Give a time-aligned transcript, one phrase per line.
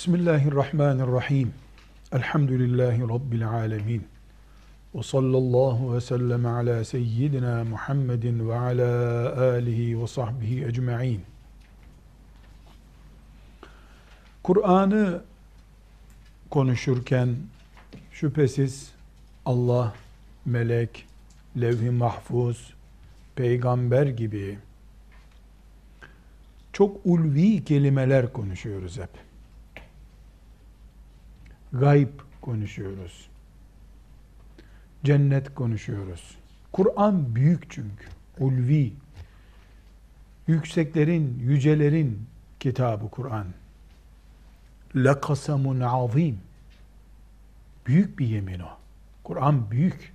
[0.00, 1.52] Bismillahirrahmanirrahim.
[2.12, 4.06] Elhamdülillahi Rabbil alemin.
[4.94, 11.22] Ve sallallahu ve sellem ala seyyidina Muhammedin ve ala alihi ve sahbihi ecma'in.
[14.42, 15.22] Kur'an'ı
[16.50, 17.36] konuşurken
[18.12, 18.92] şüphesiz
[19.46, 19.94] Allah,
[20.44, 21.06] melek,
[21.60, 22.74] levh-i mahfuz,
[23.36, 24.58] peygamber gibi
[26.72, 29.29] çok ulvi kelimeler konuşuyoruz hep.
[31.72, 32.08] Gayb
[32.40, 33.28] konuşuyoruz.
[35.04, 36.36] Cennet konuşuyoruz.
[36.72, 38.06] Kur'an büyük çünkü.
[38.38, 38.92] Ulvi.
[40.46, 42.26] Yükseklerin, yücelerin
[42.60, 43.46] kitabı Kur'an.
[44.96, 46.38] Lekasamun azim.
[47.86, 48.68] Büyük bir yemin o.
[49.24, 50.12] Kur'an büyük.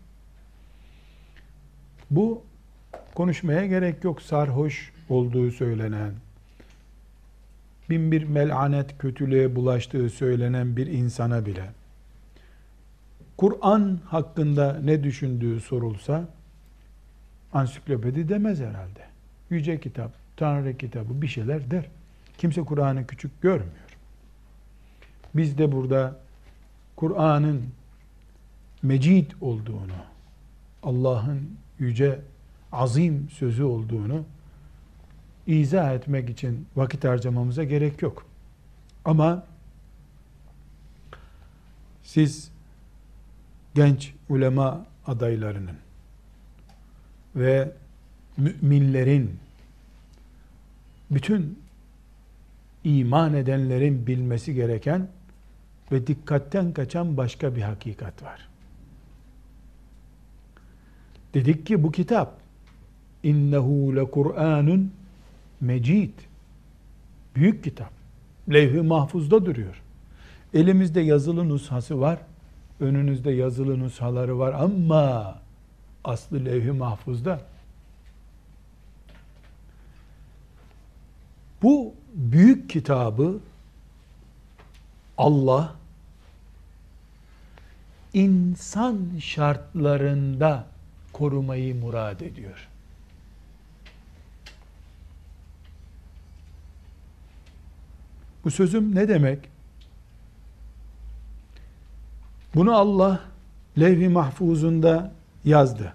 [2.11, 2.43] Bu
[3.15, 4.21] konuşmaya gerek yok.
[4.21, 6.13] Sarhoş olduğu söylenen,
[7.89, 11.71] bin melanet kötülüğe bulaştığı söylenen bir insana bile
[13.37, 16.27] Kur'an hakkında ne düşündüğü sorulsa
[17.53, 19.05] ansiklopedi demez herhalde.
[19.49, 21.85] Yüce kitap, Tanrı kitabı bir şeyler der.
[22.37, 23.97] Kimse Kur'an'ı küçük görmüyor.
[25.35, 26.19] Biz de burada
[26.95, 27.63] Kur'an'ın
[28.83, 29.95] mecid olduğunu,
[30.83, 32.19] Allah'ın yüce,
[32.71, 34.25] azim sözü olduğunu
[35.47, 38.25] izah etmek için vakit harcamamıza gerek yok.
[39.05, 39.45] Ama
[42.03, 42.51] siz
[43.75, 45.77] genç ulema adaylarının
[47.35, 47.71] ve
[48.37, 49.39] müminlerin
[51.11, 51.59] bütün
[52.83, 55.07] iman edenlerin bilmesi gereken
[55.91, 58.49] ve dikkatten kaçan başka bir hakikat var.
[61.33, 62.37] Dedik ki bu kitap
[63.23, 64.91] innehu le Kur'anun
[65.61, 66.13] mecid.
[67.35, 67.91] Büyük kitap.
[68.53, 69.81] Levh-i mahfuzda duruyor.
[70.53, 72.19] Elimizde yazılı nushası var.
[72.79, 75.35] Önünüzde yazılı nushaları var ama
[76.03, 77.41] aslı levh-i mahfuzda.
[81.61, 83.39] Bu büyük kitabı
[85.17, 85.75] Allah
[88.13, 90.65] insan şartlarında
[91.13, 92.67] korumayı murad ediyor.
[98.45, 99.39] Bu sözüm ne demek?
[102.55, 103.21] Bunu Allah
[103.79, 105.11] levh-i mahfuzunda
[105.45, 105.93] yazdı.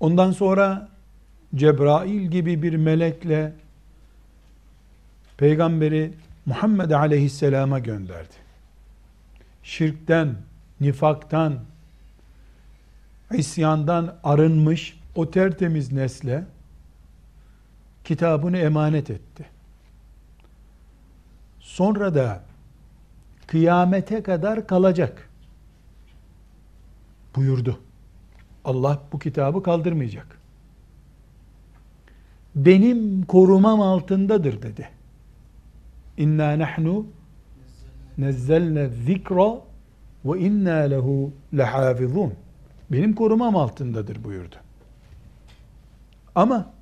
[0.00, 0.88] Ondan sonra
[1.54, 3.52] Cebrail gibi bir melekle
[5.36, 6.12] peygamberi
[6.46, 8.34] Muhammed aleyhisselama gönderdi.
[9.62, 10.36] Şirkten,
[10.80, 11.58] nifaktan,
[13.32, 16.44] isyandan arınmış o tertemiz nesle
[18.06, 19.46] kitabını emanet etti.
[21.60, 22.42] Sonra da
[23.46, 25.30] kıyamete kadar kalacak
[27.36, 27.80] buyurdu.
[28.64, 30.40] Allah bu kitabı kaldırmayacak.
[32.54, 34.88] Benim korumam altındadır dedi.
[36.16, 37.06] İnna nahnu
[38.18, 39.60] nezzelne zikra
[40.24, 42.34] ve inna lehu lehafizun.
[42.92, 44.56] Benim korumam altındadır buyurdu.
[46.34, 46.75] Ama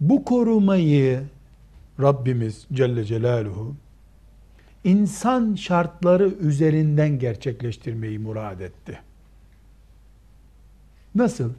[0.00, 1.22] bu korumayı
[2.00, 3.74] Rabbimiz Celle Celaluhu
[4.84, 9.00] insan şartları üzerinden gerçekleştirmeyi murad etti.
[11.14, 11.52] Nasıl?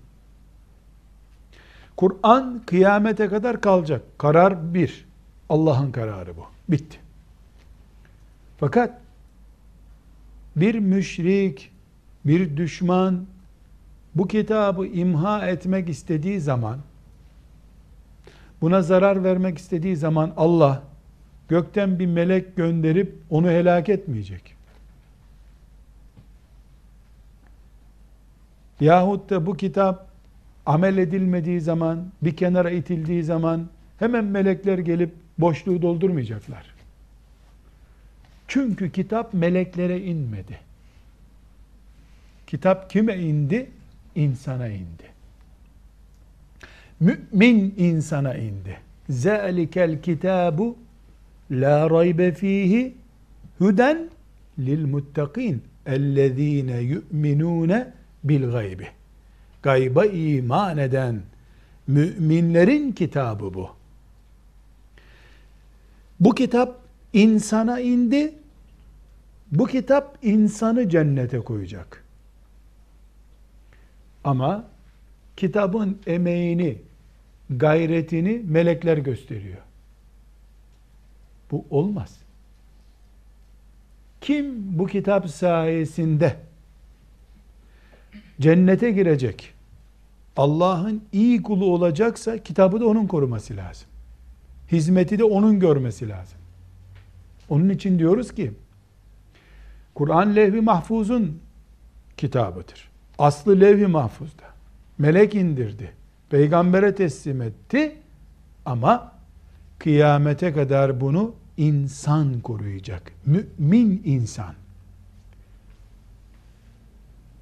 [1.97, 4.01] Kur'an kıyamete kadar kalacak.
[4.17, 5.06] Karar bir.
[5.50, 6.45] Allah'ın kararı bu.
[6.69, 6.97] Bitti.
[8.57, 9.01] Fakat
[10.56, 11.71] bir müşrik,
[12.25, 13.25] bir düşman
[14.16, 16.79] bu kitabı imha etmek istediği zaman
[18.61, 20.83] buna zarar vermek istediği zaman Allah
[21.49, 24.55] gökten bir melek gönderip onu helak etmeyecek.
[28.79, 30.07] Yahut da bu kitap
[30.65, 33.67] amel edilmediği zaman, bir kenara itildiği zaman
[33.99, 36.65] hemen melekler gelip boşluğu doldurmayacaklar.
[38.47, 40.59] Çünkü kitap meleklere inmedi.
[42.47, 43.69] Kitap kime indi?
[44.15, 45.19] İnsana indi
[47.00, 48.78] mümin insana indi.
[49.10, 50.78] Zalikel kitabu
[51.51, 52.94] la raybe fihi
[53.60, 54.10] huden
[54.60, 57.94] lil muttakin ellezine yu'minune
[58.24, 58.88] bil gaybi.
[59.63, 61.22] Gayba iman eden
[61.88, 63.69] müminlerin kitabı bu.
[66.19, 66.80] Bu kitap
[67.13, 68.34] insana indi.
[69.51, 72.06] Bu kitap insanı cennete koyacak.
[74.24, 74.66] Ama
[75.38, 76.78] kitabın emeğini
[77.50, 79.57] gayretini melekler gösteriyor.
[81.51, 82.18] Bu olmaz.
[84.22, 86.36] Kim bu kitap sayesinde
[88.42, 89.54] cennete girecek,
[90.38, 93.88] Allah'ın iyi kulu olacaksa kitabı da onun koruması lazım.
[94.72, 96.38] Hizmeti de onun görmesi lazım.
[97.50, 98.51] Onun için diyoruz ki
[99.96, 101.40] Kur'an levh-i mahfuzun
[102.18, 102.90] kitabıdır.
[103.19, 104.44] Aslı levh-i mahfuzda.
[104.98, 105.99] Melek indirdi.
[106.29, 107.95] Peygambere teslim etti.
[108.65, 109.11] Ama
[109.79, 113.11] kıyamete kadar bunu insan koruyacak.
[113.25, 114.53] Mümin insan.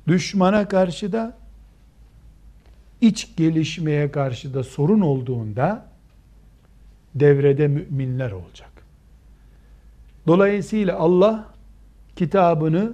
[0.08, 1.38] Düşmana karşı da
[3.02, 5.86] iç gelişmeye karşı da sorun olduğunda
[7.16, 8.70] devrede müminler olacak.
[10.28, 11.54] Dolayısıyla Allah
[12.16, 12.94] kitabını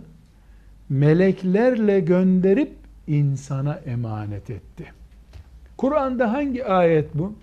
[0.89, 2.73] meleklerle gönderip
[3.07, 5.02] insana emanet etti.
[5.77, 7.33] Kur'an'da hangi ayet bu?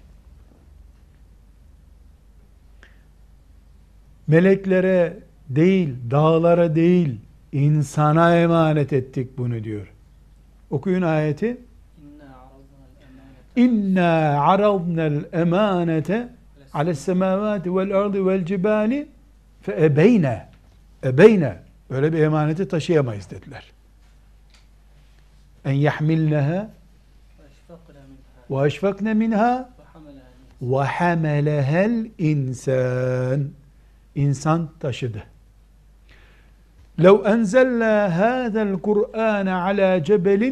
[4.26, 5.18] Meleklere
[5.48, 7.20] değil, dağlara değil,
[7.52, 9.92] insana emanet ettik bunu diyor.
[10.70, 11.60] Okuyun ayeti.
[13.56, 16.28] İnna aradna'l emanete
[16.72, 19.08] ale's semavati vel ardı vel cibali
[19.62, 20.46] fe ebeyne
[21.04, 21.56] ebeyne
[21.90, 23.72] öyle bir emaneti taşıyamayız dediler.
[25.64, 26.70] En yahmilneha
[28.49, 29.69] ve eşfakne minha
[30.61, 33.49] ve hamelehel insan
[34.15, 35.23] insan taşıdı.
[37.05, 40.43] لو أنزلنا هذا القرآن على جبل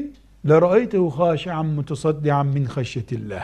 [0.50, 3.44] لرأيته خاشعا متصدعا من خشية الله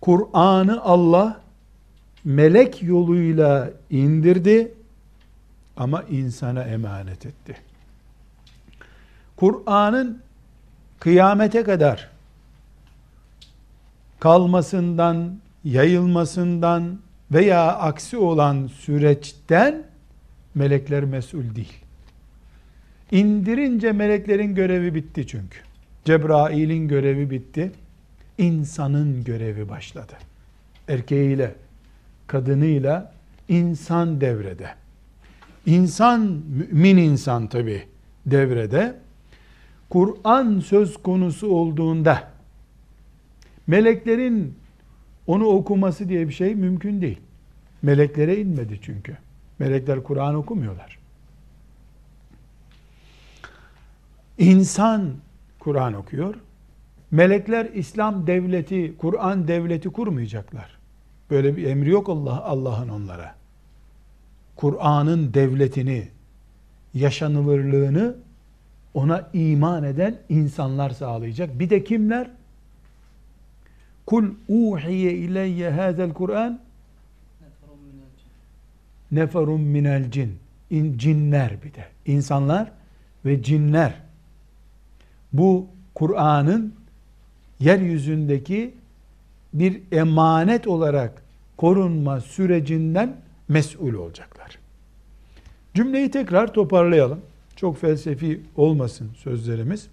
[0.00, 1.40] Kur'an'ı Allah
[2.24, 4.74] melek yoluyla indirdi
[5.76, 7.56] ama insana emanet etti.
[9.36, 10.22] Kur'an'ın
[11.00, 12.10] kıyamete kadar
[14.25, 16.99] kalmasından, yayılmasından
[17.31, 19.83] veya aksi olan süreçten
[20.55, 21.73] melekler mesul değil.
[23.11, 25.59] İndirince meleklerin görevi bitti çünkü.
[26.05, 27.71] Cebrail'in görevi bitti.
[28.37, 30.13] İnsanın görevi başladı.
[30.87, 31.55] Erkeğiyle,
[32.27, 33.13] kadınıyla
[33.47, 34.69] insan devrede.
[35.65, 37.83] İnsan, mümin insan tabi
[38.25, 38.95] devrede.
[39.89, 42.34] Kur'an söz konusu olduğunda
[43.67, 44.55] meleklerin
[45.27, 47.19] onu okuması diye bir şey mümkün değil.
[47.81, 49.17] Meleklere inmedi çünkü.
[49.59, 50.97] Melekler Kur'an okumuyorlar.
[54.37, 55.13] İnsan
[55.59, 56.35] Kur'an okuyor.
[57.11, 60.77] Melekler İslam devleti, Kur'an devleti kurmayacaklar.
[61.29, 63.35] Böyle bir emri yok Allah Allah'ın onlara.
[64.55, 66.07] Kur'an'ın devletini,
[66.93, 68.15] yaşanılırlığını
[68.93, 71.59] ona iman eden insanlar sağlayacak.
[71.59, 72.29] Bir de kimler?
[74.05, 76.59] Kul uhiye ileyye hazel Kur'an
[79.11, 80.37] neferun minel cin.
[80.69, 81.85] İn, cinler bir de.
[82.05, 82.71] İnsanlar
[83.25, 83.93] ve cinler.
[85.33, 86.73] Bu Kur'an'ın
[87.59, 88.73] yeryüzündeki
[89.53, 91.23] bir emanet olarak
[91.57, 93.15] korunma sürecinden
[93.47, 94.59] mesul olacaklar.
[95.73, 97.21] Cümleyi tekrar toparlayalım.
[97.55, 99.87] Çok felsefi olmasın sözlerimiz.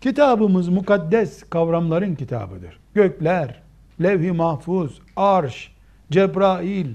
[0.00, 2.78] Kitabımız mukaddes kavramların kitabıdır.
[2.96, 3.62] Gökler,
[4.02, 5.72] levh-i mahfuz, arş,
[6.10, 6.94] Cebrail,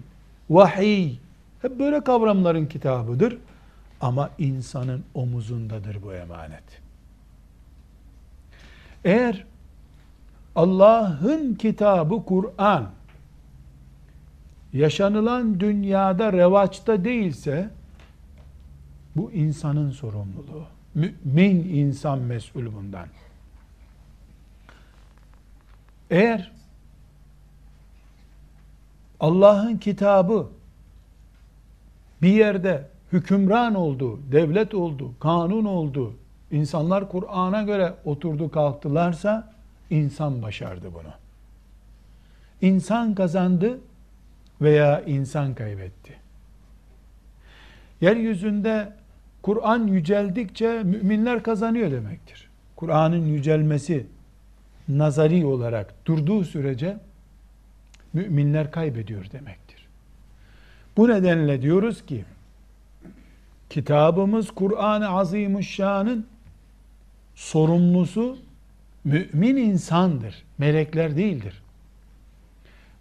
[0.50, 1.16] vahiy
[1.62, 3.38] hep böyle kavramların kitabıdır.
[4.02, 6.82] Ama insanın omuzundadır bu emanet.
[9.06, 9.46] Eğer
[10.56, 12.90] Allah'ın kitabı Kur'an
[14.74, 17.70] yaşanılan dünyada revaçta değilse
[19.16, 20.66] bu insanın sorumluluğu.
[20.96, 23.08] Mümin insan mesul bundan.
[26.12, 26.52] Eğer
[29.20, 30.48] Allah'ın kitabı
[32.22, 36.14] bir yerde hükümran oldu, devlet oldu, kanun oldu,
[36.52, 39.54] insanlar Kur'an'a göre oturdu kalktılarsa
[39.90, 41.12] insan başardı bunu.
[42.62, 43.80] İnsan kazandı
[44.62, 46.16] veya insan kaybetti.
[48.02, 48.94] Yeryüzünde
[49.42, 52.50] Kur'an yüceldikçe müminler kazanıyor demektir.
[52.76, 54.06] Kur'an'ın yücelmesi
[54.98, 56.98] nazari olarak durduğu sürece
[58.14, 59.88] müminler kaybediyor demektir.
[60.98, 62.26] Bu nedenle diyoruz ki
[63.70, 66.26] kitabımız Kur'an-ı Azimuşşan'ın
[67.36, 68.38] sorumlusu
[69.04, 70.44] mümin insandır.
[70.58, 71.62] Melekler değildir.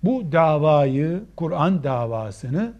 [0.04, 2.72] Bu davayı, Kur'an davasını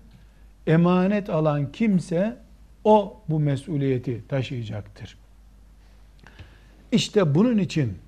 [0.67, 2.37] emanet alan kimse
[2.85, 5.17] o bu mesuliyeti taşıyacaktır.
[6.93, 7.99] İşte bunun için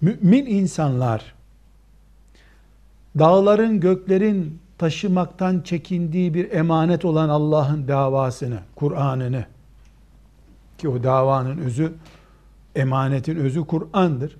[0.00, 1.34] mümin insanlar
[3.18, 9.44] dağların, göklerin taşımaktan çekindiği bir emanet olan Allah'ın davasını, Kur'an'ını
[10.78, 11.94] ki o davanın özü
[12.76, 14.36] emanetin özü Kur'an'dır.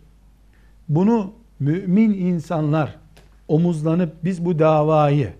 [0.88, 2.96] Bunu mümin insanlar
[3.48, 5.32] omuzlanıp biz bu davayı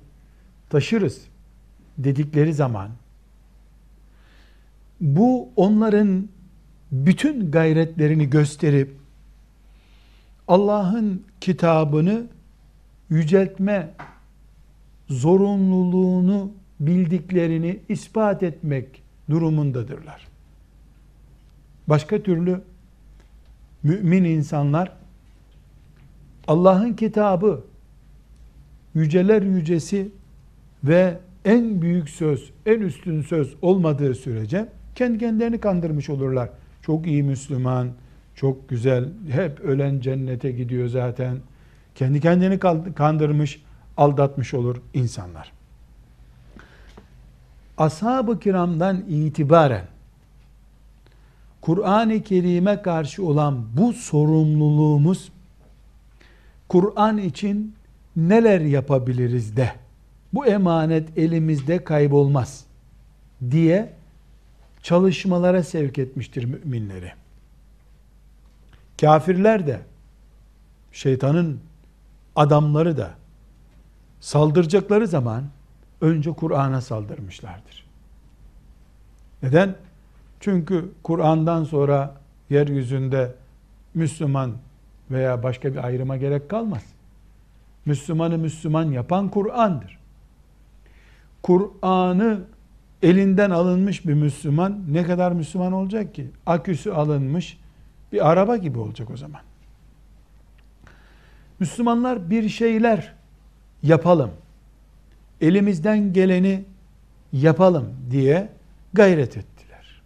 [0.70, 1.22] taşırız
[1.98, 2.90] dedikleri zaman
[5.00, 6.28] bu onların
[6.92, 8.96] bütün gayretlerini gösterip
[10.48, 12.26] Allah'ın kitabını
[13.10, 13.90] yüceltme
[15.08, 20.28] zorunluluğunu bildiklerini ispat etmek durumundadırlar.
[21.88, 22.60] Başka türlü
[23.82, 24.92] mümin insanlar
[26.48, 27.64] Allah'ın kitabı
[28.94, 30.10] yüceler yücesi
[30.84, 36.50] ve en büyük söz, en üstün söz olmadığı sürece kendi kendilerini kandırmış olurlar.
[36.82, 37.88] Çok iyi Müslüman,
[38.40, 41.38] çok güzel, hep ölen cennete gidiyor zaten.
[41.94, 42.58] Kendi kendini
[42.94, 43.62] kandırmış,
[43.96, 45.52] aldatmış olur insanlar.
[47.78, 49.84] Ashab-ı kiramdan itibaren
[51.60, 55.32] Kur'an-ı Kerim'e karşı olan bu sorumluluğumuz
[56.68, 57.74] Kur'an için
[58.16, 59.72] neler yapabiliriz de
[60.32, 62.64] bu emanet elimizde kaybolmaz
[63.50, 63.92] diye
[64.82, 67.12] çalışmalara sevk etmiştir müminleri.
[69.00, 69.80] Kafirler de
[70.92, 71.60] şeytanın
[72.36, 73.10] adamları da
[74.20, 75.44] saldıracakları zaman
[76.00, 77.84] önce Kur'an'a saldırmışlardır.
[79.42, 79.74] Neden?
[80.40, 82.14] Çünkü Kur'an'dan sonra
[82.50, 83.34] yeryüzünde
[83.94, 84.52] Müslüman
[85.10, 86.82] veya başka bir ayrıma gerek kalmaz.
[87.84, 89.98] Müslümanı Müslüman yapan Kur'an'dır.
[91.42, 92.40] Kur'an'ı
[93.02, 96.30] elinden alınmış bir Müslüman ne kadar Müslüman olacak ki?
[96.46, 97.58] Aküsü alınmış
[98.12, 99.40] bir araba gibi olacak o zaman.
[101.60, 103.14] Müslümanlar bir şeyler
[103.82, 104.30] yapalım.
[105.40, 106.64] Elimizden geleni
[107.32, 108.48] yapalım diye
[108.92, 110.02] gayret ettiler.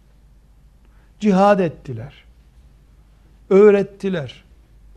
[1.19, 2.23] Cihad ettiler.
[3.49, 4.43] Öğrettiler.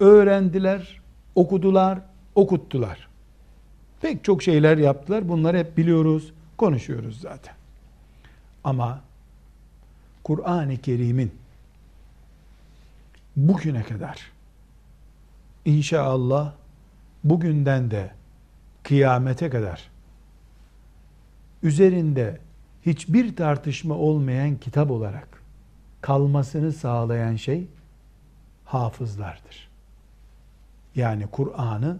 [0.00, 1.00] Öğrendiler,
[1.34, 1.98] okudular,
[2.34, 3.08] okuttular.
[4.00, 5.28] Pek çok şeyler yaptılar.
[5.28, 7.54] Bunları hep biliyoruz, konuşuyoruz zaten.
[8.64, 9.00] Ama
[10.24, 11.32] Kur'an-ı Kerim'in
[13.36, 14.32] bugüne kadar
[15.64, 16.52] inşallah
[17.24, 18.10] bugünden de
[18.82, 19.90] kıyamete kadar
[21.62, 22.40] üzerinde
[22.86, 25.42] hiçbir tartışma olmayan kitap olarak
[26.00, 27.68] kalmasını sağlayan şey
[28.64, 29.68] hafızlardır.
[30.94, 31.98] Yani Kur'an'ı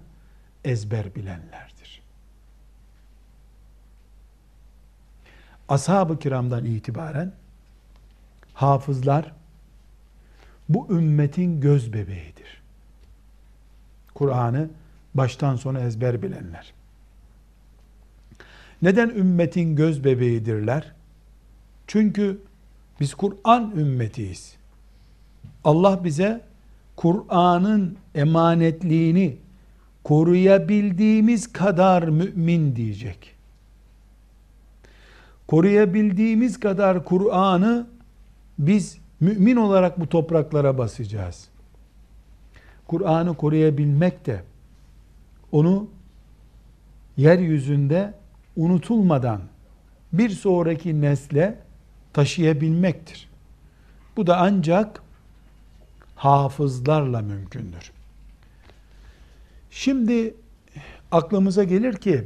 [0.64, 2.02] ezber bilenlerdir.
[5.68, 7.32] Ashab-ı kiramdan itibaren
[8.54, 9.32] hafızlar
[10.68, 12.62] bu ümmetin göz bebeğidir.
[14.14, 14.68] Kur'an'ı
[15.14, 16.72] baştan sona ezber bilenler.
[18.82, 20.92] Neden ümmetin göz bebeğidirler?
[21.86, 22.38] Çünkü
[23.00, 24.56] biz Kur'an ümmetiyiz.
[25.64, 26.40] Allah bize
[26.96, 29.36] Kur'an'ın emanetliğini
[30.04, 33.34] koruyabildiğimiz kadar mümin diyecek.
[35.46, 37.86] Koruyabildiğimiz kadar Kur'an'ı
[38.58, 41.48] biz mümin olarak bu topraklara basacağız.
[42.86, 44.42] Kur'an'ı koruyabilmek de
[45.52, 45.88] onu
[47.16, 48.14] yeryüzünde
[48.56, 49.40] unutulmadan
[50.12, 51.58] bir sonraki nesle
[52.12, 53.28] taşıyabilmektir.
[54.16, 55.02] Bu da ancak
[56.16, 57.92] hafızlarla mümkündür.
[59.70, 60.34] Şimdi
[61.12, 62.24] aklımıza gelir ki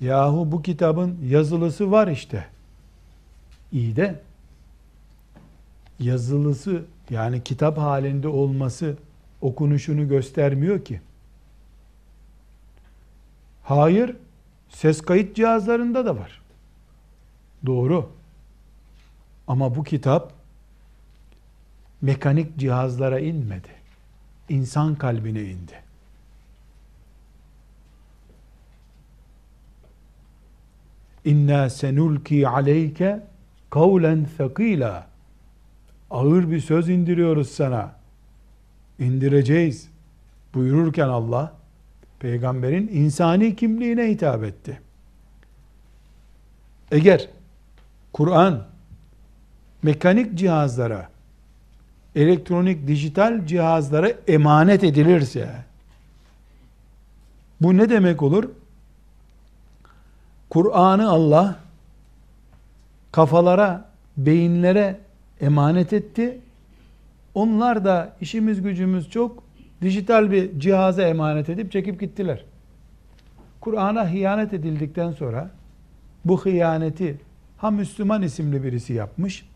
[0.00, 2.46] yahu bu kitabın yazılısı var işte.
[3.72, 4.20] İyi de
[6.04, 8.96] yazılısı yani kitap halinde olması
[9.40, 11.00] okunuşunu göstermiyor ki.
[13.62, 14.16] Hayır,
[14.68, 16.42] ses kayıt cihazlarında da var.
[17.66, 18.10] Doğru.
[19.46, 20.32] Ama bu kitap
[22.02, 23.68] mekanik cihazlara inmedi.
[24.48, 25.84] İnsan kalbine indi.
[31.24, 33.26] İnna senulki aleyke
[33.70, 35.13] kavlen thakila.
[36.14, 37.92] Ağır bir söz indiriyoruz sana.
[38.98, 39.88] İndireceğiz.
[40.54, 41.52] Buyururken Allah
[42.18, 44.80] peygamberin insani kimliğine hitap etti.
[46.90, 47.28] Eğer
[48.12, 48.66] Kur'an
[49.82, 51.08] mekanik cihazlara
[52.14, 55.48] elektronik dijital cihazlara emanet edilirse
[57.60, 58.50] bu ne demek olur?
[60.50, 61.56] Kur'an'ı Allah
[63.12, 65.03] kafalara, beyinlere
[65.40, 66.40] emanet etti.
[67.34, 69.42] Onlar da işimiz gücümüz çok
[69.82, 72.44] dijital bir cihaza emanet edip çekip gittiler.
[73.60, 75.50] Kur'an'a hıyanet edildikten sonra
[76.24, 77.20] bu hıyaneti
[77.56, 79.48] ha Müslüman isimli birisi yapmış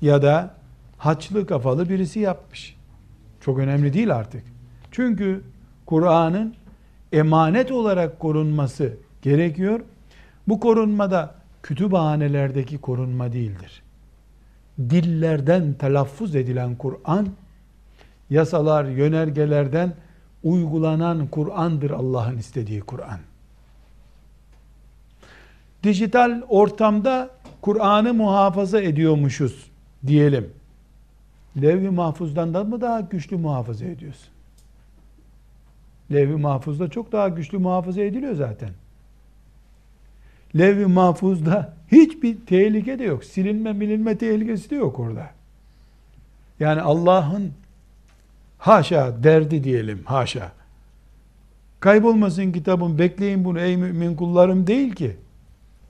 [0.00, 0.54] ya da
[0.98, 2.76] haçlı kafalı birisi yapmış.
[3.40, 4.42] Çok önemli değil artık.
[4.90, 5.42] Çünkü
[5.86, 6.54] Kur'an'ın
[7.12, 9.80] emanet olarak korunması gerekiyor.
[10.48, 13.82] Bu korunmada kütüphanelerdeki korunma değildir.
[14.78, 17.28] Dillerden telaffuz edilen Kur'an,
[18.30, 19.94] yasalar, yönergelerden
[20.42, 23.18] uygulanan Kur'an'dır Allah'ın istediği Kur'an.
[25.82, 27.30] Dijital ortamda
[27.60, 29.70] Kur'an'ı muhafaza ediyormuşuz
[30.06, 30.50] diyelim.
[31.62, 34.28] Levh-i mahfuzdan da mı daha güçlü muhafaza ediyorsun?
[36.12, 38.70] Levh-i mahfuzda çok daha güçlü muhafaza ediliyor zaten.
[40.56, 43.24] Levh-i mahfuzda hiçbir tehlike de yok.
[43.24, 45.30] Silinme milinme tehlikesi de yok orada.
[46.60, 47.52] Yani Allah'ın
[48.58, 50.52] haşa derdi diyelim haşa.
[51.80, 55.16] Kaybolmasın kitabın bekleyin bunu ey mümin kullarım değil ki.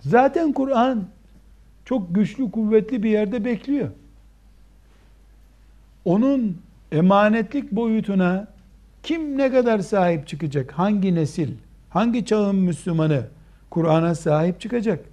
[0.01, 1.05] Zaten Kur'an
[1.85, 3.89] çok güçlü kuvvetli bir yerde bekliyor.
[6.05, 6.59] Onun
[6.93, 8.49] emanetlik boyutuna
[9.03, 10.73] kim ne kadar sahip çıkacak?
[10.73, 11.55] Hangi nesil,
[11.91, 13.27] hangi çağın Müslümanı
[13.71, 15.05] Kur'an'a sahip çıkacak?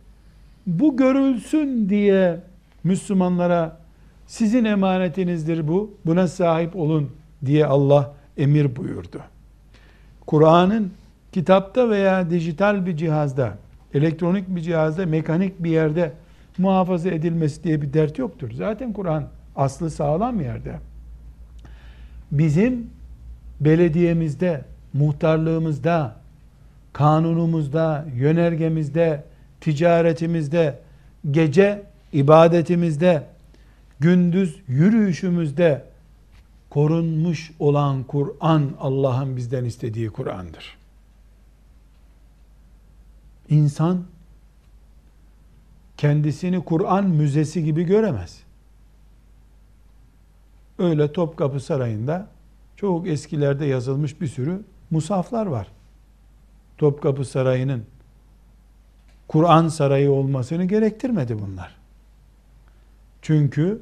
[0.68, 2.40] Bu görülsün diye
[2.84, 3.78] Müslümanlara
[4.28, 7.12] sizin emanetinizdir bu, buna sahip olun
[7.46, 9.22] diye Allah emir buyurdu.
[10.26, 10.92] Kur'an'ın
[11.32, 13.58] kitapta veya dijital bir cihazda,
[13.94, 16.14] elektronik bir cihazda, mekanik bir yerde
[16.58, 18.52] muhafaza edilmesi diye bir dert yoktur.
[18.52, 20.76] Zaten Kur'an aslı sağlam yerde.
[22.32, 22.90] Bizim
[23.60, 24.62] belediyemizde,
[24.94, 26.16] muhtarlığımızda,
[26.96, 29.24] kanunumuzda, yönergemizde,
[29.62, 30.80] ticaretimizde,
[31.32, 31.84] gece
[32.14, 33.28] ibadetimizde,
[34.00, 35.86] gündüz yürüyüşümüzde
[36.70, 40.78] korunmuş olan Kur'an Allah'ın bizden istediği Kur'an'dır.
[43.50, 44.04] İnsan
[45.98, 48.40] kendisini Kur'an müzesi gibi göremez.
[50.80, 52.28] Öyle Topkapı Sarayı'nda
[52.76, 55.75] çok eskilerde yazılmış bir sürü musaflar var.
[56.78, 57.86] Topkapı Sarayı'nın
[59.28, 61.76] Kur'an sarayı olmasını gerektirmedi bunlar.
[63.22, 63.82] Çünkü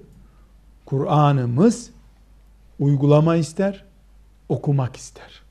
[0.86, 1.90] Kur'an'ımız
[2.80, 3.86] uygulama ister,
[4.50, 5.42] okumak ister,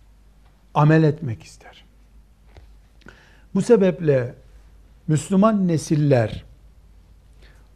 [0.74, 1.84] amel etmek ister.
[3.54, 4.34] Bu sebeple
[5.08, 6.44] Müslüman nesiller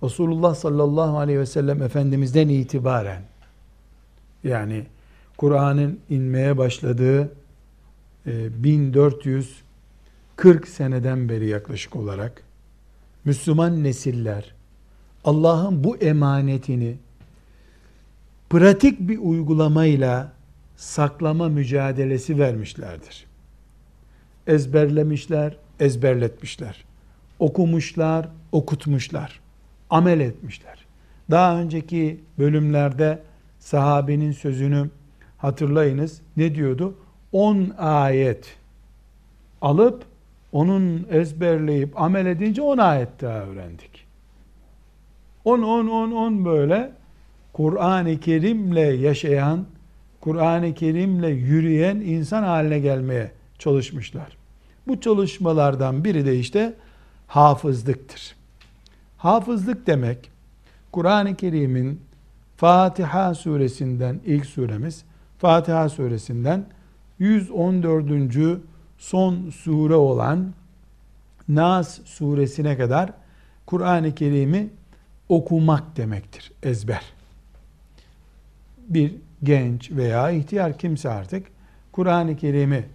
[0.03, 3.23] Resulullah sallallahu aleyhi ve sellem Efendimiz'den itibaren
[4.45, 4.87] yani
[5.37, 7.33] Kur'an'ın inmeye başladığı
[8.27, 12.43] 1440 e, seneden beri yaklaşık olarak
[13.25, 14.55] Müslüman nesiller
[15.25, 16.97] Allah'ın bu emanetini
[18.51, 20.33] pratik bir uygulamayla
[20.77, 23.27] saklama mücadelesi vermişlerdir.
[24.47, 26.85] Ezberlemişler, ezberletmişler.
[27.39, 29.41] Okumuşlar, okutmuşlar.
[29.91, 30.87] Amel etmişler.
[31.31, 33.23] Daha önceki bölümlerde
[33.59, 34.91] sahabenin sözünü
[35.39, 36.21] hatırlayınız.
[36.37, 36.95] Ne diyordu?
[37.37, 38.57] 10 ayet
[39.61, 40.05] alıp
[40.53, 44.07] onun ezberleyip amel edince 10 ayet daha öğrendik.
[45.45, 46.93] 10 10 10 10 böyle
[47.53, 49.67] Kur'an-ı Kerim'le yaşayan,
[50.21, 54.37] Kur'an-ı Kerim'le yürüyen insan haline gelmeye çalışmışlar.
[54.87, 56.75] Bu çalışmalardan biri de işte
[57.27, 58.37] hafızlıktır.
[59.19, 60.31] Hafızlık demek
[60.93, 62.01] Kur'an-ı Kerim'in
[62.57, 65.05] Fatiha suresinden ilk suremiz
[65.39, 66.76] Fatiha suresinden
[67.19, 68.61] 114.
[68.99, 70.55] son sure olan
[71.49, 73.13] Nas suresine kadar
[73.67, 74.71] Kur'an-ı Kerim'i
[75.29, 76.53] okumak demektir.
[76.63, 77.03] Ezber.
[78.89, 81.47] Bir genç veya ihtiyar kimse artık
[81.93, 82.87] Kur'an-ı Kerim'i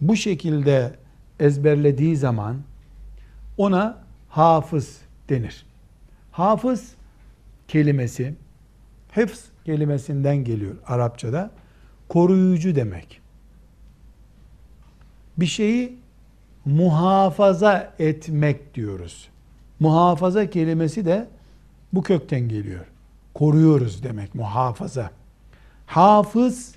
[0.00, 0.96] bu şekilde
[1.40, 2.56] ezberlediği zaman
[3.56, 5.66] ona hafız denir.
[6.32, 6.94] Hafız
[7.68, 8.34] kelimesi
[9.14, 11.50] hıfz kelimesinden geliyor Arapçada.
[12.08, 13.19] Koruyucu demek.
[15.40, 15.98] Bir şeyi
[16.64, 19.28] muhafaza etmek diyoruz.
[19.80, 21.28] Muhafaza kelimesi de
[21.92, 22.84] bu kökten geliyor.
[23.34, 25.10] Koruyoruz demek muhafaza.
[25.86, 26.74] Hafız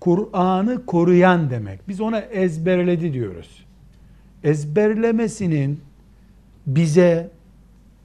[0.00, 1.88] Kur'an'ı koruyan demek.
[1.88, 3.64] Biz ona ezberledi diyoruz.
[4.44, 5.80] Ezberlemesinin
[6.66, 7.30] bize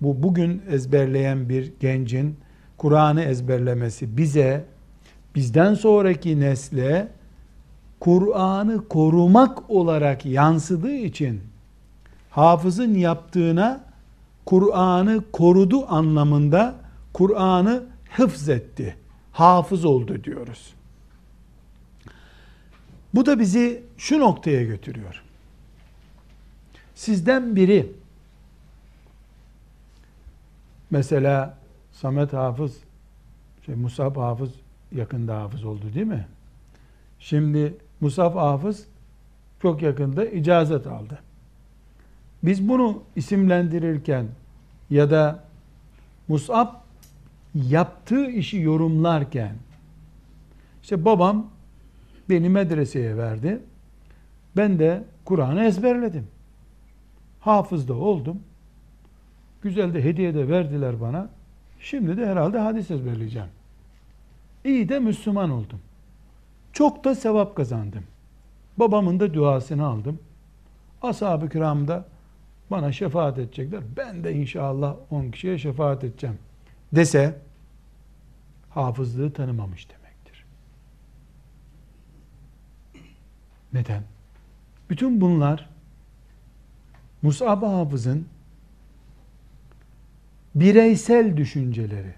[0.02, 2.36] bu bugün ezberleyen bir gencin
[2.78, 4.66] Kur'an'ı ezberlemesi bize
[5.36, 7.08] bizden sonraki nesle
[8.02, 11.42] Kur'an'ı korumak olarak yansıdığı için
[12.30, 13.84] hafızın yaptığına
[14.46, 16.76] Kur'an'ı korudu anlamında
[17.14, 18.98] Kur'an'ı hıfz etti.
[19.32, 20.74] Hafız oldu diyoruz.
[23.14, 25.24] Bu da bizi şu noktaya götürüyor.
[26.96, 27.92] Sizden biri
[30.92, 31.58] mesela
[31.92, 32.78] Samet Hafız
[33.66, 34.52] şey Musab Hafız
[34.92, 36.28] yakında hafız oldu değil mi?
[37.20, 38.88] Şimdi Musab Hafız
[39.62, 41.20] çok yakında icazet aldı.
[42.44, 44.28] Biz bunu isimlendirirken
[44.90, 45.44] ya da
[46.28, 46.68] Musab
[47.56, 49.56] yaptığı işi yorumlarken
[50.84, 51.50] işte babam
[52.30, 53.60] beni medreseye verdi.
[54.58, 56.28] Ben de Kur'an'ı ezberledim.
[57.40, 58.40] Hafız da oldum.
[59.62, 61.30] Güzel de hediye de verdiler bana.
[61.80, 63.48] Şimdi de herhalde hadis ezberleyeceğim.
[64.66, 65.80] İyi de Müslüman oldum.
[66.74, 68.04] Çok da sevap kazandım.
[68.78, 70.20] Babamın da duasını aldım.
[71.02, 72.06] Ashab-ı kiram da
[72.72, 73.84] bana şefaat edecekler.
[73.98, 76.38] Ben de inşallah 10 kişiye şefaat edeceğim
[76.94, 77.38] dese
[78.70, 80.46] hafızlığı tanımamış demektir.
[83.74, 84.04] Neden?
[84.90, 85.70] Bütün bunlar
[87.22, 88.26] Mus'ab Hafız'ın
[90.56, 92.14] bireysel düşünceleri.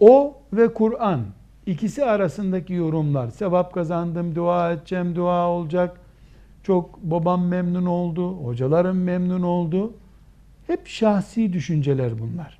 [0.00, 1.26] O ve Kur'an
[1.68, 3.30] ikisi arasındaki yorumlar.
[3.30, 6.00] Sevap kazandım, dua edeceğim, dua olacak.
[6.62, 9.92] Çok babam memnun oldu, hocalarım memnun oldu.
[10.66, 12.58] Hep şahsi düşünceler bunlar.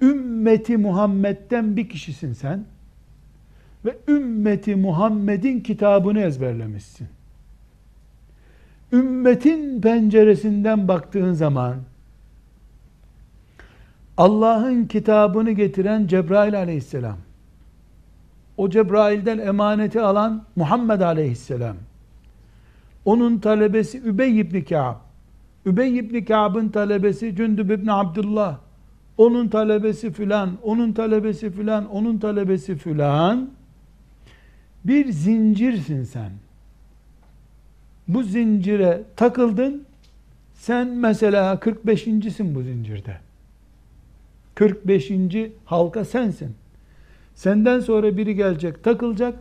[0.00, 2.64] Ümmeti Muhammed'den bir kişisin sen
[3.84, 7.08] ve ümmeti Muhammed'in kitabını ezberlemişsin.
[8.92, 11.76] Ümmetin penceresinden baktığın zaman
[14.16, 17.16] Allah'ın kitabını getiren Cebrail aleyhisselam,
[18.60, 21.76] o Cebrail'den emaneti alan Muhammed aleyhisselam,
[23.04, 24.96] onun talebesi Übey ibn Ka'b,
[25.66, 28.58] Übey ibn Ka'b'ın talebesi Cündüb ibn Abdullah,
[29.18, 33.50] onun talebesi filan, onun talebesi filan, onun talebesi filan,
[34.84, 36.32] bir zincirsin sen.
[38.08, 39.84] Bu zincire takıldın,
[40.54, 43.16] sen mesela 45.sin bu zincirde.
[44.54, 45.12] 45.
[45.64, 46.59] halka sensin.
[47.34, 49.34] Senden sonra biri gelecek, takılacak.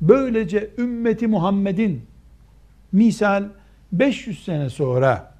[0.00, 2.02] Böylece ümmeti Muhammed'in
[2.92, 3.44] misal
[3.92, 5.34] 500 sene sonra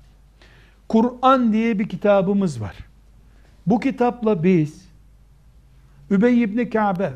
[0.88, 2.76] Kur'an diye bir kitabımız var.
[3.66, 4.88] Bu kitapla biz
[6.10, 7.12] Übey ibn Ka'be,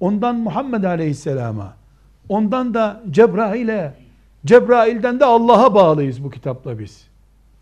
[0.00, 1.76] ondan Muhammed Aleyhisselam'a,
[2.28, 3.94] ondan da Cebrail'e,
[4.46, 7.06] Cebrail'den de Allah'a bağlıyız bu kitapla biz.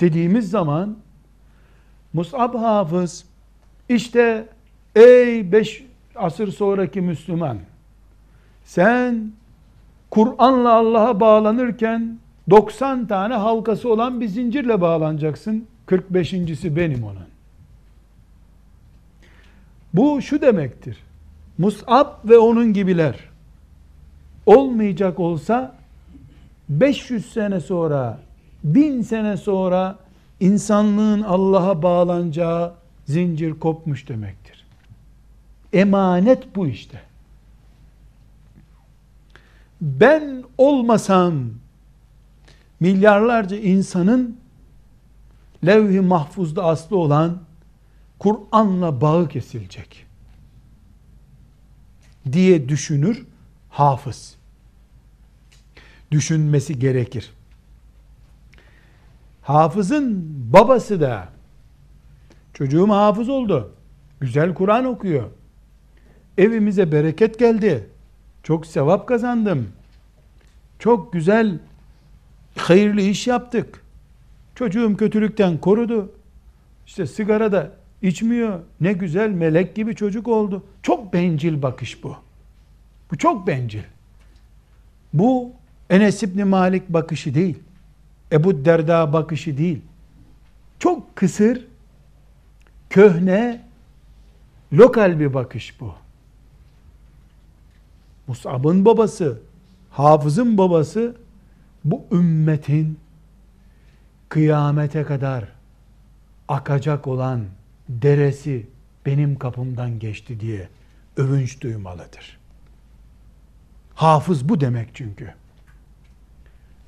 [0.01, 0.97] Dediğimiz zaman
[2.13, 3.25] Mus'ab Hafız
[3.89, 4.49] işte
[4.97, 5.85] ey beş
[6.17, 7.59] asır sonraki Müslüman
[8.65, 9.33] sen
[10.11, 12.19] Kur'an'la Allah'a bağlanırken
[12.51, 15.67] 90 tane halkası olan bir zincirle bağlanacaksın.
[15.87, 17.31] 45.si benim onun.
[19.95, 20.99] Bu şu demektir.
[21.59, 23.17] Mus'ab ve onun gibiler
[24.47, 25.75] olmayacak olsa
[26.69, 28.19] 500 sene sonra
[28.65, 29.99] 1000 sene sonra
[30.41, 32.73] insanlığın Allah'a bağlanacağı
[33.07, 34.60] zincir kopmuş demektir.
[35.73, 37.03] Emanet bu işte.
[39.81, 41.35] Ben olmasam
[42.81, 44.41] milyarlarca insanın
[45.67, 47.43] levh-i mahfuzda aslı olan
[48.19, 50.07] Kur'an'la bağı kesilecek
[52.33, 53.27] diye düşünür
[53.69, 54.37] hafız.
[56.11, 57.31] Düşünmesi gerekir.
[59.43, 61.29] Hafızın babası da
[62.55, 63.75] çocuğum hafız oldu.
[64.21, 65.31] Güzel Kur'an okuyor.
[66.41, 67.87] Evimize bereket geldi.
[68.43, 69.69] Çok sevap kazandım.
[70.79, 71.59] Çok güzel
[72.57, 73.85] hayırlı iş yaptık.
[74.55, 76.13] Çocuğum kötülükten korudu.
[76.87, 77.73] İşte sigara da
[78.03, 78.61] içmiyor.
[78.81, 80.65] Ne güzel melek gibi çocuk oldu.
[80.83, 82.17] Çok bencil bakış bu.
[83.11, 83.83] Bu çok bencil.
[85.13, 85.53] Bu
[85.91, 87.59] Enes İbni Malik bakışı değil.
[88.33, 89.81] Ebu Derda bakışı değil.
[90.79, 91.67] Çok kısır,
[92.91, 93.61] köhne,
[94.73, 95.95] lokal bir bakış bu.
[98.31, 99.41] Musab'ın babası,
[99.91, 101.17] hafızın babası
[101.85, 102.99] bu ümmetin
[104.29, 105.45] kıyamete kadar
[106.49, 107.45] akacak olan
[107.89, 108.67] deresi
[109.07, 110.69] benim kapımdan geçti diye
[111.17, 112.39] övünç duymalıdır.
[113.95, 115.35] Hafız bu demek çünkü.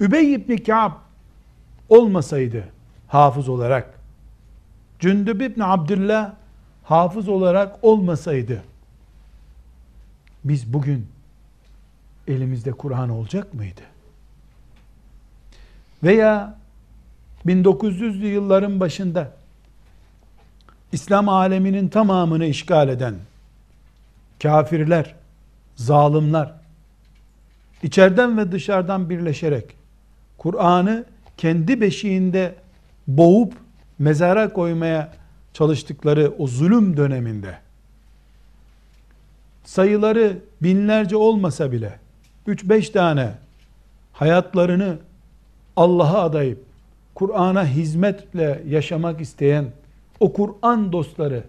[0.01, 0.93] Übey ibn Ka'b
[1.89, 2.69] olmasaydı
[3.09, 3.99] hafız olarak,
[4.99, 6.33] Cündüb ibn Abdullah
[6.83, 8.63] hafız olarak olmasaydı,
[10.45, 11.07] biz bugün
[12.29, 13.81] elimizde Kur'an olacak mıydı?
[16.03, 16.59] Veya
[17.47, 19.33] 1900'lü yılların başında
[20.93, 23.15] İslam aleminin tamamını işgal eden
[24.43, 25.15] kafirler,
[25.77, 26.53] zalimler
[27.83, 29.65] içeriden ve dışarıdan birleşerek
[30.39, 31.05] Kur'an'ı
[31.37, 32.55] kendi beşiğinde
[33.07, 33.53] boğup
[33.99, 35.13] mezara koymaya
[35.53, 37.59] çalıştıkları o zulüm döneminde
[39.65, 42.02] sayıları binlerce olmasa bile
[42.49, 43.35] 3-5 tane
[44.13, 44.99] hayatlarını
[45.77, 46.65] Allah'a adayıp
[47.15, 49.65] Kur'an'a hizmetle yaşamak isteyen
[50.21, 51.45] o Kur'an dostları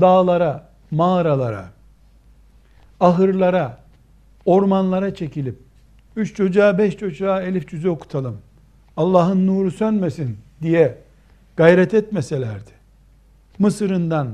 [0.00, 1.68] dağlara, mağaralara,
[3.00, 3.78] ahırlara,
[4.44, 5.58] ormanlara çekilip
[6.16, 8.38] üç çocuğa, beş çocuğa elif cüzü okutalım.
[8.96, 10.98] Allah'ın nuru sönmesin diye
[11.56, 12.70] gayret etmeselerdi.
[13.58, 14.28] Mısır'ından,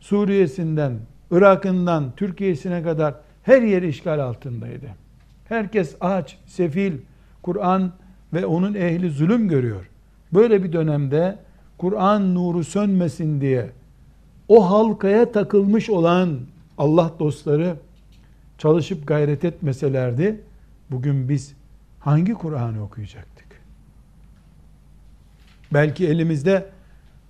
[0.00, 0.98] Suriye'sinden,
[1.30, 4.86] Irak'ından, Türkiye'sine kadar her yer işgal altındaydı.
[5.50, 6.92] Herkes aç, sefil,
[7.42, 7.92] Kur'an
[8.32, 9.90] ve onun ehli zulüm görüyor.
[10.34, 11.38] Böyle bir dönemde
[11.78, 13.70] Kur'an nuru sönmesin diye
[14.48, 16.40] o halkaya takılmış olan
[16.78, 17.76] Allah dostları
[18.58, 20.40] çalışıp gayret etmeselerdi
[20.90, 21.54] bugün biz
[22.00, 23.46] hangi Kur'an'ı okuyacaktık?
[25.72, 26.70] Belki elimizde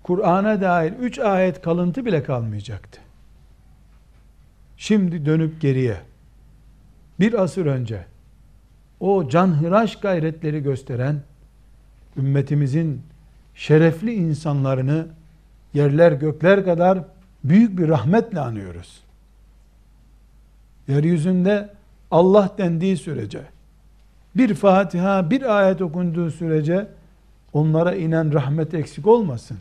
[0.03, 3.01] Kur'an'a dair üç ayet kalıntı bile kalmayacaktı.
[4.77, 6.10] Şimdi dönüp geriye
[7.21, 8.05] bir asır önce
[9.01, 11.21] o canhıraş gayretleri gösteren
[12.17, 13.03] ümmetimizin
[13.55, 15.07] şerefli insanlarını
[15.75, 16.99] yerler gökler kadar
[17.45, 19.01] büyük bir rahmetle anıyoruz.
[20.89, 21.71] Yeryüzünde
[22.11, 23.41] Allah dendiği sürece,
[24.37, 26.89] bir Fatiha, bir ayet okunduğu sürece
[27.53, 29.59] onlara inen rahmet eksik olmasın.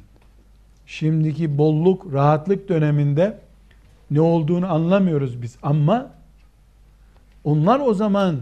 [0.86, 3.39] Şimdiki bolluk, rahatlık döneminde
[4.12, 6.19] ne olduğunu anlamıyoruz biz ama
[7.50, 8.40] onlar o zaman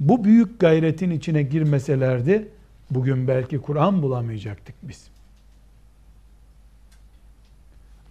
[0.00, 2.48] bu büyük gayretin içine girmeselerdi
[2.90, 5.08] bugün belki Kur'an bulamayacaktık biz.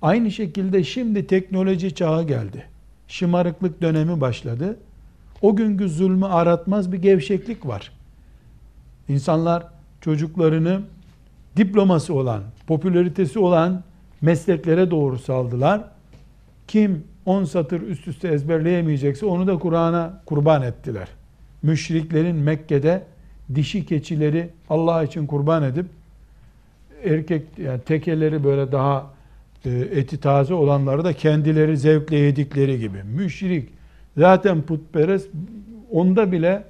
[0.01, 2.65] Aynı şekilde şimdi teknoloji çağı geldi.
[3.07, 4.79] Şımarıklık dönemi başladı.
[5.41, 7.91] O günkü zulmü aratmaz bir gevşeklik var.
[9.07, 9.67] İnsanlar
[10.01, 10.81] çocuklarını
[11.57, 13.83] diploması olan, popülaritesi olan
[14.21, 15.83] mesleklere doğru saldılar.
[16.67, 21.07] Kim 10 satır üst üste ezberleyemeyecekse onu da Kur'an'a kurban ettiler.
[21.63, 23.03] Müşriklerin Mekke'de
[23.55, 25.85] dişi keçileri Allah için kurban edip
[27.03, 29.13] erkek yani tekeleri böyle daha
[29.65, 33.03] e, eti taze olanları da kendileri zevkle yedikleri gibi.
[33.03, 33.69] Müşrik
[34.17, 35.29] zaten putperest
[35.91, 36.63] onda bile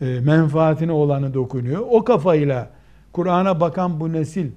[0.00, 1.82] e, menfaatine olanı dokunuyor.
[1.90, 2.70] O kafayla
[3.12, 4.50] Kur'an'a bakan bu nesil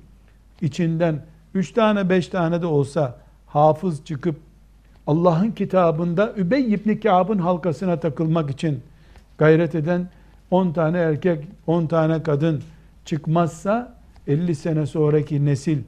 [0.61, 4.46] içinden üç tane beş tane de olsa hafız çıkıp
[5.07, 8.79] Allah'ın kitabında Übey ibn Kâb'ın halkasına takılmak için
[9.37, 10.09] gayret eden
[10.51, 12.61] 10 tane erkek, 10 tane kadın
[13.05, 13.95] çıkmazsa
[14.27, 15.79] 50 sene sonraki nesil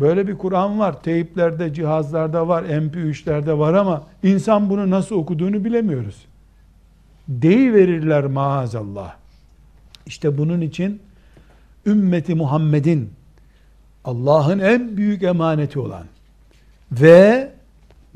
[0.00, 1.02] böyle bir Kur'an var.
[1.02, 6.26] Teyplerde, cihazlarda var, MP3'lerde var ama insan bunu nasıl okuduğunu bilemiyoruz.
[7.28, 9.16] Deyi verirler maazallah.
[10.06, 11.00] İşte bunun için
[11.86, 13.10] ümmeti Muhammed'in
[14.04, 16.04] Allah'ın en büyük emaneti olan
[16.92, 17.50] ve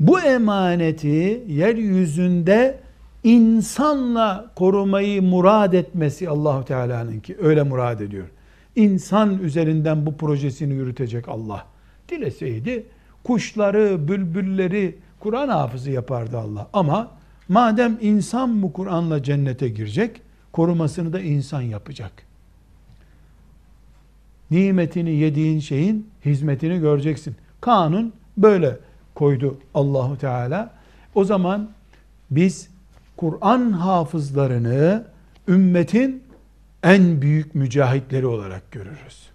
[0.07, 2.79] bu emaneti yeryüzünde
[3.23, 8.27] insanla korumayı murad etmesi Allahu Teala'nın ki öyle murad ediyor.
[8.75, 11.65] İnsan üzerinden bu projesini yürütecek Allah.
[12.09, 12.85] Dileseydi
[13.23, 16.69] kuşları, bülbülleri Kur'an hafızı yapardı Allah.
[16.73, 17.11] Ama
[17.49, 22.11] madem insan bu Kur'an'la cennete girecek, korumasını da insan yapacak.
[24.51, 27.35] Nimetini yediğin şeyin hizmetini göreceksin.
[27.61, 28.77] Kanun böyle
[29.15, 30.73] koydu Allahu Teala.
[31.15, 31.69] O zaman
[32.31, 32.69] biz
[33.17, 35.03] Kur'an hafızlarını
[35.47, 36.23] ümmetin
[36.83, 39.29] en büyük mücahitleri olarak görürüz.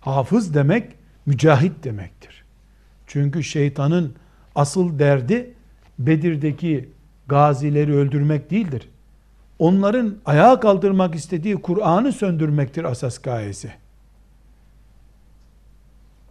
[0.00, 0.92] Hafız demek
[1.26, 2.44] mücahit demektir.
[3.06, 4.14] Çünkü şeytanın
[4.54, 5.54] asıl derdi
[5.98, 6.88] Bedir'deki
[7.28, 8.88] gazileri öldürmek değildir.
[9.58, 13.72] Onların ayağa kaldırmak istediği Kur'an'ı söndürmektir asas gayesi.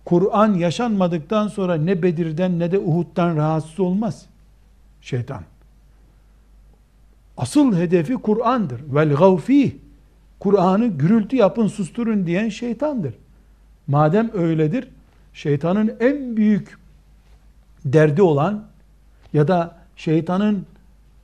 [0.05, 4.25] Kur'an yaşanmadıktan sonra ne Bedir'den ne de Uhud'dan rahatsız olmaz
[5.01, 5.41] şeytan.
[7.37, 8.81] Asıl hedefi Kur'an'dır.
[8.93, 9.77] Vel gavfi
[10.39, 13.13] Kur'an'ı gürültü yapın susturun diyen şeytandır.
[13.87, 14.87] Madem öyledir,
[15.33, 16.79] şeytanın en büyük
[17.85, 18.63] derdi olan
[19.33, 20.65] ya da şeytanın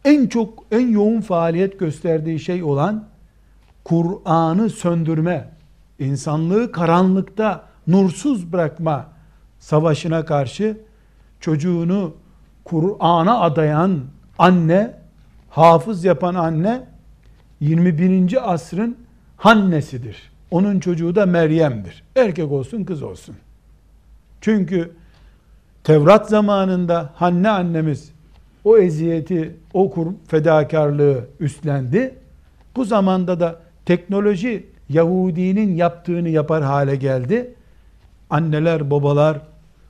[0.06, 3.06] en çok en yoğun faaliyet gösterdiği şey olan
[3.84, 5.50] Kur'an'ı söndürme,
[6.00, 9.06] insanlığı karanlıkta nursuz bırakma
[9.60, 10.78] savaşına karşı
[11.40, 12.14] çocuğunu
[12.64, 14.02] Kur'an'a adayan
[14.40, 14.94] anne,
[15.50, 16.88] hafız yapan anne
[17.60, 18.54] 21.
[18.54, 18.98] asrın
[19.38, 20.32] hannesidir.
[20.52, 22.04] Onun çocuğu da Meryem'dir.
[22.16, 23.36] Erkek olsun kız olsun.
[24.42, 24.92] Çünkü
[25.84, 28.12] Tevrat zamanında Hanne annemiz
[28.64, 32.16] o eziyeti, o kur fedakarlığı üstlendi.
[32.76, 37.56] Bu zamanda da Teknoloji Yahudinin yaptığını yapar hale geldi.
[38.30, 39.42] Anneler, babalar,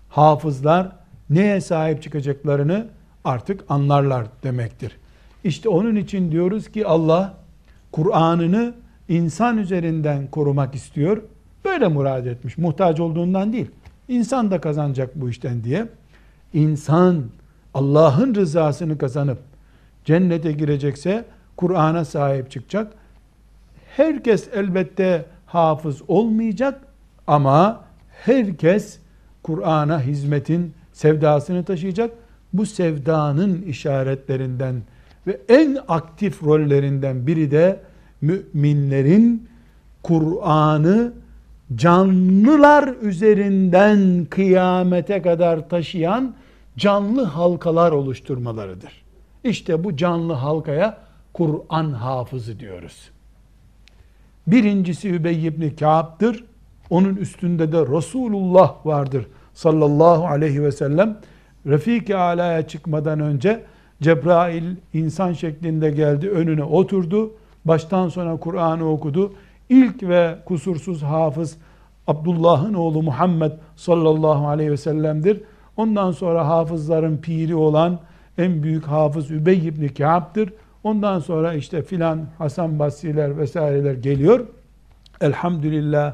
[0.10, 0.92] hafızlar
[1.30, 2.88] neye sahip çıkacaklarını
[3.24, 4.98] artık anlarlar demektir.
[5.44, 7.34] İşte onun için diyoruz ki Allah
[7.92, 8.74] Kur'an'ını
[9.10, 11.24] insan üzerinden korumak istiyor.
[11.66, 12.58] Böyle murad etmiş.
[12.58, 13.72] Muhtaç olduğundan değil.
[14.08, 15.88] İnsan da kazanacak bu işten diye.
[16.54, 17.24] İnsan
[17.74, 19.40] Allah'ın rızasını kazanıp
[20.06, 21.26] cennete girecekse
[21.58, 22.94] Kur'an'a sahip çıkacak.
[23.98, 26.82] Herkes elbette hafız olmayacak
[27.28, 27.82] ama
[28.26, 29.00] herkes
[29.44, 32.12] Kur'an'a hizmetin sevdasını taşıyacak.
[32.54, 34.82] Bu sevdanın işaretlerinden
[35.28, 37.80] ve en aktif rollerinden biri de
[38.22, 39.50] müminlerin
[40.04, 41.14] Kur'an'ı
[41.76, 46.36] canlılar üzerinden kıyamete kadar taşıyan
[46.78, 49.04] canlı halkalar oluşturmalarıdır.
[49.44, 50.98] İşte bu canlı halkaya
[51.34, 53.12] Kur'an hafızı diyoruz.
[54.48, 56.44] Birincisi Übey ibn Ka'b'dır.
[56.90, 61.18] Onun üstünde de Resulullah vardır sallallahu aleyhi ve sellem.
[61.66, 63.64] Refik-i Ala'ya çıkmadan önce
[64.02, 67.32] Cebrail insan şeklinde geldi, önüne oturdu.
[67.66, 69.34] Baştan sona Kur'an'ı okudu.
[69.70, 71.58] İlk ve kusursuz hafız
[72.08, 75.42] Abdullah'ın oğlu Muhammed sallallahu aleyhi ve sellem'dir.
[75.78, 78.00] Ondan sonra hafızların piri olan
[78.38, 80.54] en büyük hafız Übey ibn Ka'b'dır.
[80.84, 84.48] Ondan sonra işte filan Hasan Basriler vesaireler geliyor.
[85.22, 86.14] Elhamdülillah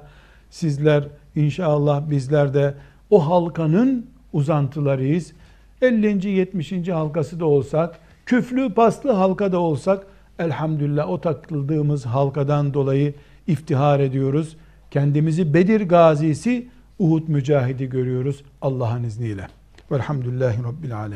[0.56, 2.74] sizler inşallah bizler de
[3.10, 5.34] o halkanın uzantılarıyız.
[5.82, 6.30] 50.
[6.30, 6.90] 70.
[6.90, 10.08] halkası da olsak, küflü paslı halkada olsak
[10.40, 13.14] elhamdülillah o takıldığımız halkadan dolayı
[13.48, 14.58] iftihar ediyoruz.
[14.92, 16.68] Kendimizi Bedir gazisi,
[17.00, 19.48] Uhud mücahidi görüyoruz Allah'ın izniyle.
[19.92, 21.14] Velhamdülillahi Rabbil Alemin.